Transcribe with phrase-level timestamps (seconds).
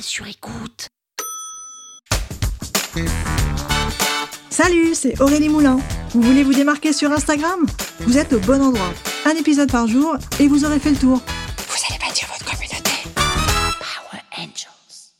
[0.00, 0.88] Sur écoute.
[4.50, 5.78] Salut, c'est Aurélie Moulin.
[6.10, 7.66] Vous voulez vous démarquer sur Instagram?
[8.00, 8.92] Vous êtes au bon endroit.
[9.24, 11.18] Un épisode par jour et vous aurez fait le tour.
[11.18, 12.90] Vous allez bâtir votre communauté.
[13.14, 15.12] Power Angels.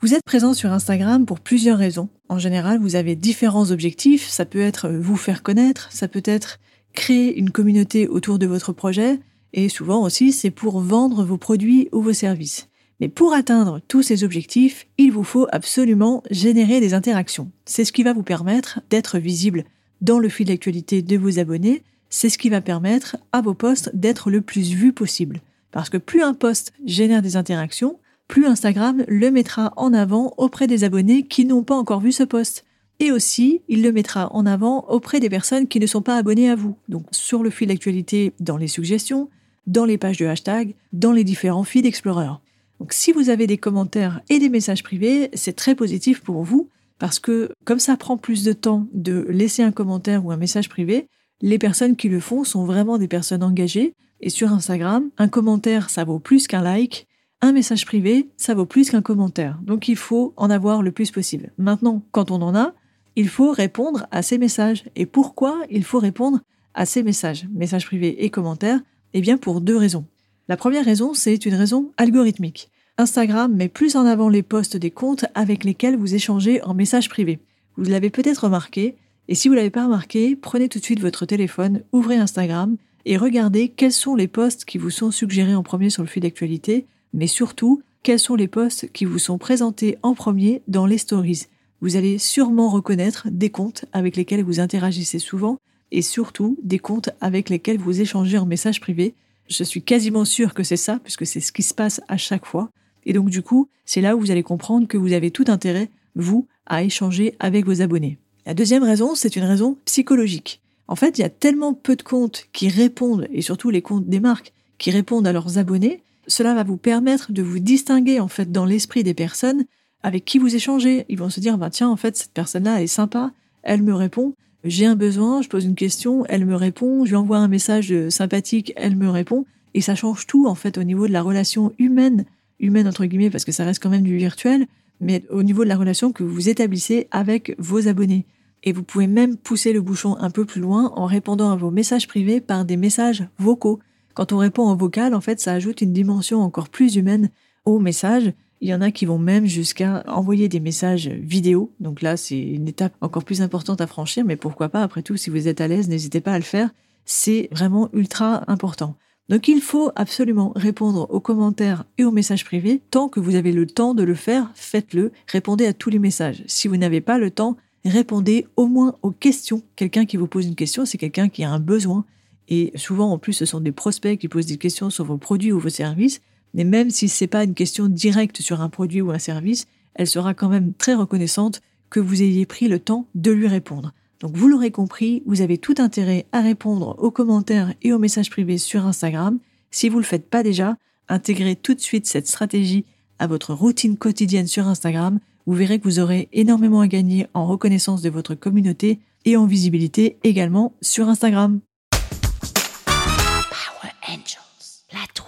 [0.00, 2.08] Vous êtes présent sur Instagram pour plusieurs raisons.
[2.28, 4.28] En général, vous avez différents objectifs.
[4.28, 6.58] Ça peut être vous faire connaître, ça peut être
[6.94, 9.20] créer une communauté autour de votre projet,
[9.52, 12.69] et souvent aussi c'est pour vendre vos produits ou vos services.
[13.00, 17.50] Mais pour atteindre tous ces objectifs, il vous faut absolument générer des interactions.
[17.64, 19.64] C'est ce qui va vous permettre d'être visible
[20.02, 21.82] dans le fil d'actualité de vos abonnés.
[22.10, 25.40] C'est ce qui va permettre à vos posts d'être le plus vus possible.
[25.72, 27.98] Parce que plus un post génère des interactions,
[28.28, 32.22] plus Instagram le mettra en avant auprès des abonnés qui n'ont pas encore vu ce
[32.22, 32.64] post.
[32.98, 36.50] Et aussi, il le mettra en avant auprès des personnes qui ne sont pas abonnées
[36.50, 36.76] à vous.
[36.88, 39.30] Donc sur le fil d'actualité, dans les suggestions,
[39.66, 42.32] dans les pages de hashtag, dans les différents feeds Explorer.
[42.80, 46.70] Donc si vous avez des commentaires et des messages privés, c'est très positif pour vous
[46.98, 50.68] parce que comme ça prend plus de temps de laisser un commentaire ou un message
[50.68, 51.06] privé,
[51.42, 53.94] les personnes qui le font sont vraiment des personnes engagées.
[54.22, 57.06] Et sur Instagram, un commentaire, ça vaut plus qu'un like.
[57.42, 59.58] Un message privé, ça vaut plus qu'un commentaire.
[59.62, 61.52] Donc il faut en avoir le plus possible.
[61.58, 62.74] Maintenant, quand on en a,
[63.16, 64.84] il faut répondre à ces messages.
[64.96, 66.40] Et pourquoi il faut répondre
[66.74, 68.80] à ces messages, messages privés et commentaires?
[69.12, 70.04] Eh bien pour deux raisons.
[70.50, 72.72] La première raison, c'est une raison algorithmique.
[72.98, 77.08] Instagram met plus en avant les posts des comptes avec lesquels vous échangez en message
[77.08, 77.38] privé.
[77.76, 78.96] Vous l'avez peut-être remarqué,
[79.28, 82.76] et si vous ne l'avez pas remarqué, prenez tout de suite votre téléphone, ouvrez Instagram
[83.04, 86.24] et regardez quels sont les posts qui vous sont suggérés en premier sur le fil
[86.24, 90.98] d'actualité, mais surtout quels sont les posts qui vous sont présentés en premier dans les
[90.98, 91.46] stories.
[91.80, 95.58] Vous allez sûrement reconnaître des comptes avec lesquels vous interagissez souvent
[95.92, 99.14] et surtout des comptes avec lesquels vous échangez en message privé
[99.50, 102.46] je suis quasiment sûre que c'est ça, puisque c'est ce qui se passe à chaque
[102.46, 102.70] fois.
[103.04, 105.90] Et donc du coup, c'est là où vous allez comprendre que vous avez tout intérêt,
[106.14, 108.18] vous, à échanger avec vos abonnés.
[108.46, 110.60] La deuxième raison, c'est une raison psychologique.
[110.88, 114.08] En fait, il y a tellement peu de comptes qui répondent, et surtout les comptes
[114.08, 118.28] des marques, qui répondent à leurs abonnés, cela va vous permettre de vous distinguer en
[118.28, 119.64] fait dans l'esprit des personnes
[120.02, 121.04] avec qui vous échangez.
[121.08, 123.32] Ils vont se dire, bah, tiens, en fait, cette personne-là est sympa,
[123.62, 124.34] elle me répond,
[124.64, 127.94] j'ai un besoin, je pose une question, elle me répond, je lui envoie un message
[128.08, 131.72] sympathique, elle me répond, et ça change tout en fait au niveau de la relation
[131.78, 132.24] humaine,
[132.58, 134.66] humaine entre guillemets parce que ça reste quand même du virtuel,
[135.00, 138.26] mais au niveau de la relation que vous établissez avec vos abonnés.
[138.62, 141.70] Et vous pouvez même pousser le bouchon un peu plus loin en répondant à vos
[141.70, 143.80] messages privés par des messages vocaux.
[144.12, 147.30] Quand on répond en vocal, en fait, ça ajoute une dimension encore plus humaine
[147.64, 151.72] au message il y en a qui vont même jusqu'à envoyer des messages vidéo.
[151.80, 155.16] Donc là, c'est une étape encore plus importante à franchir, mais pourquoi pas, après tout,
[155.16, 156.70] si vous êtes à l'aise, n'hésitez pas à le faire.
[157.04, 158.96] C'est vraiment ultra important.
[159.30, 162.82] Donc il faut absolument répondre aux commentaires et aux messages privés.
[162.90, 165.12] Tant que vous avez le temps de le faire, faites-le.
[165.28, 166.42] Répondez à tous les messages.
[166.46, 169.62] Si vous n'avez pas le temps, répondez au moins aux questions.
[169.76, 172.04] Quelqu'un qui vous pose une question, c'est quelqu'un qui a un besoin.
[172.48, 175.52] Et souvent, en plus, ce sont des prospects qui posent des questions sur vos produits
[175.52, 176.20] ou vos services.
[176.54, 179.66] Mais même si ce n'est pas une question directe sur un produit ou un service,
[179.94, 183.92] elle sera quand même très reconnaissante que vous ayez pris le temps de lui répondre.
[184.20, 188.30] Donc vous l'aurez compris, vous avez tout intérêt à répondre aux commentaires et aux messages
[188.30, 189.38] privés sur Instagram.
[189.70, 190.76] Si vous ne le faites pas déjà,
[191.08, 192.84] intégrez tout de suite cette stratégie
[193.18, 195.20] à votre routine quotidienne sur Instagram.
[195.46, 199.46] Vous verrez que vous aurez énormément à gagner en reconnaissance de votre communauté et en
[199.46, 201.60] visibilité également sur Instagram.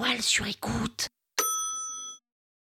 [0.03, 1.09] Power Angels, la toile sur écoute.